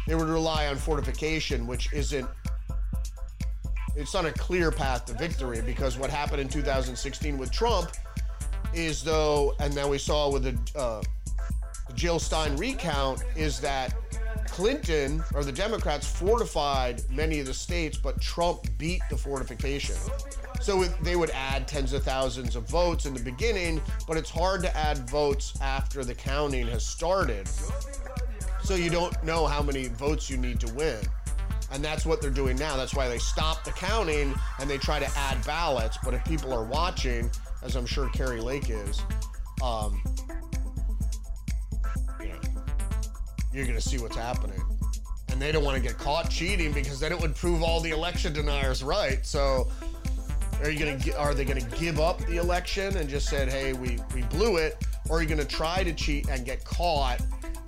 they 0.07 0.15
would 0.15 0.29
rely 0.29 0.67
on 0.67 0.77
fortification, 0.77 1.67
which 1.67 1.91
isn't 1.91 2.29
it's 3.97 4.13
not 4.13 4.25
a 4.25 4.31
clear 4.31 4.71
path 4.71 5.05
to 5.05 5.13
victory 5.13 5.61
because 5.61 5.97
what 5.97 6.09
happened 6.09 6.39
in 6.39 6.47
2016 6.47 7.37
with 7.37 7.51
Trump 7.51 7.89
is 8.73 9.03
though, 9.03 9.55
and 9.59 9.73
then 9.73 9.89
we 9.89 9.97
saw 9.97 10.31
with 10.31 10.43
the, 10.43 10.79
uh, 10.79 11.01
the 11.87 11.93
Jill 11.93 12.19
Stein 12.19 12.55
recount, 12.57 13.23
is 13.35 13.59
that 13.59 13.95
Clinton 14.47 15.23
or 15.33 15.43
the 15.43 15.51
Democrats 15.51 16.07
fortified 16.07 17.01
many 17.11 17.39
of 17.39 17.47
the 17.47 17.53
states, 17.53 17.97
but 17.97 18.21
Trump 18.21 18.65
beat 18.77 19.01
the 19.09 19.17
fortification. 19.17 19.95
So 20.61 20.83
they 20.83 21.15
would 21.15 21.31
add 21.31 21.67
tens 21.67 21.93
of 21.93 22.03
thousands 22.03 22.55
of 22.55 22.69
votes 22.69 23.05
in 23.05 23.13
the 23.13 23.19
beginning, 23.19 23.81
but 24.07 24.15
it's 24.15 24.29
hard 24.29 24.61
to 24.61 24.77
add 24.77 25.09
votes 25.09 25.53
after 25.61 26.03
the 26.03 26.13
counting 26.13 26.67
has 26.67 26.85
started. 26.85 27.47
So 28.63 28.75
you 28.75 28.89
don't 28.89 29.21
know 29.23 29.47
how 29.47 29.61
many 29.61 29.87
votes 29.87 30.29
you 30.29 30.37
need 30.37 30.59
to 30.59 30.73
win. 30.73 30.99
And 31.71 31.83
that's 31.83 32.05
what 32.05 32.21
they're 32.21 32.29
doing 32.29 32.57
now. 32.57 32.77
That's 32.77 32.95
why 32.95 33.07
they 33.09 33.17
stop 33.17 33.63
the 33.63 33.71
counting 33.71 34.33
and 34.59 34.69
they 34.69 34.77
try 34.77 34.99
to 34.99 35.17
add 35.17 35.43
ballots. 35.45 35.97
But 36.03 36.13
if 36.13 36.23
people 36.25 36.53
are 36.53 36.63
watching, 36.63 37.29
as 37.61 37.75
I'm 37.75 37.85
sure 37.85 38.09
Kari 38.09 38.39
Lake 38.39 38.69
is, 38.69 39.01
um, 39.61 40.01
you 42.21 42.29
know, 42.29 42.39
you're 43.53 43.65
going 43.65 43.75
to 43.75 43.81
see 43.81 43.97
what's 43.97 44.15
happening. 44.15 44.61
And 45.29 45.41
they 45.41 45.51
don't 45.51 45.63
want 45.63 45.75
to 45.75 45.83
get 45.83 45.97
caught 45.97 46.29
cheating 46.29 46.71
because 46.71 46.99
then 46.99 47.11
it 47.11 47.19
would 47.19 47.35
prove 47.35 47.61
all 47.61 47.79
the 47.81 47.91
election 47.91 48.33
deniers 48.33 48.83
right. 48.83 49.25
So 49.25 49.69
are 50.63 50.69
you 50.69 50.79
going 50.79 50.99
to 50.99 51.19
are 51.19 51.33
they 51.33 51.45
going 51.45 51.61
to 51.61 51.77
give 51.77 51.99
up 51.99 52.19
the 52.25 52.37
election 52.37 52.97
and 52.97 53.07
just 53.07 53.29
said, 53.29 53.49
"Hey, 53.49 53.73
we 53.73 53.99
we 54.15 54.23
blew 54.23 54.57
it," 54.57 54.83
or 55.09 55.19
are 55.19 55.21
you 55.21 55.27
going 55.27 55.37
to 55.37 55.45
try 55.45 55.83
to 55.83 55.93
cheat 55.93 56.27
and 56.29 56.43
get 56.43 56.63
caught 56.63 57.21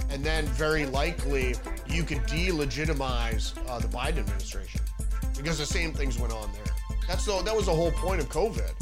and 0.10 0.24
then 0.24 0.46
very 0.48 0.86
likely 0.86 1.56
you 1.90 2.04
could 2.04 2.20
delegitimize 2.20 3.58
uh, 3.68 3.80
the 3.80 3.88
Biden 3.88 4.20
administration 4.20 4.82
because 5.36 5.58
the 5.58 5.66
same 5.66 5.94
things 5.94 6.20
went 6.20 6.34
on 6.34 6.52
there. 6.54 6.98
That's 7.08 7.26
the, 7.26 7.42
that 7.42 7.56
was 7.56 7.66
the 7.66 7.74
whole 7.74 7.92
point 7.92 8.22
of 8.22 8.30
COVID 8.30 8.74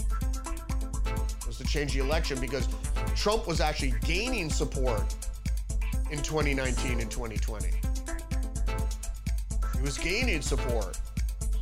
was 1.47 1.57
to 1.57 1.63
change 1.63 1.93
the 1.93 1.99
election 1.99 2.39
because 2.39 2.67
Trump 3.15 3.47
was 3.47 3.61
actually 3.61 3.93
gaining 4.03 4.49
support 4.49 5.15
in 6.11 6.21
2019 6.21 6.99
and 6.99 7.09
2020. 7.09 7.69
He 9.75 9.81
was 9.81 9.97
gaining 9.97 10.41
support. 10.41 10.99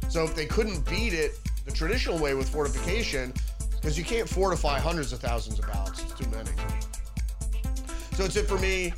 So 0.10 0.24
if 0.24 0.36
they 0.36 0.46
couldn't 0.46 0.88
beat 0.90 1.14
it 1.14 1.40
the 1.66 1.72
traditional 1.72 2.18
way 2.18 2.34
with 2.34 2.50
fortification, 2.50 3.34
because 3.72 3.98
you 3.98 4.04
can't 4.04 4.28
fortify 4.28 4.80
hundreds 4.80 5.14
of 5.14 5.20
thousands 5.20 5.60
of 5.60 5.68
ballots, 5.68 6.02
it's 6.02 6.14
too 6.14 6.30
many. 6.30 6.50
So 8.14 8.24
it's 8.24 8.36
it 8.36 8.48
for 8.48 8.58
me. 8.58 8.94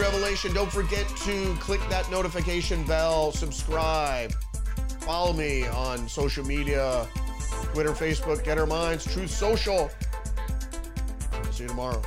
Revelation. 0.00 0.52
Don't 0.52 0.70
forget 0.70 1.06
to 1.24 1.54
click 1.60 1.80
that 1.88 2.10
notification 2.10 2.84
bell, 2.84 3.32
subscribe, 3.32 4.32
follow 5.00 5.32
me 5.32 5.66
on 5.68 6.08
social 6.08 6.44
media 6.44 7.06
Twitter, 7.72 7.92
Facebook, 7.92 8.44
Get 8.44 8.58
Our 8.58 8.66
Minds, 8.66 9.04
Truth 9.12 9.30
Social. 9.30 9.90
See 11.50 11.62
you 11.62 11.68
tomorrow. 11.68 12.02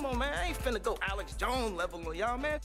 come 0.00 0.06
on, 0.06 0.18
man. 0.18 0.32
I 0.32 0.46
ain't 0.48 0.58
finna 0.58 0.82
go 0.82 0.96
Alex 1.02 1.34
Jones 1.34 1.76
level 1.76 2.06
on 2.08 2.14
y'all, 2.14 2.38
man. 2.38 2.60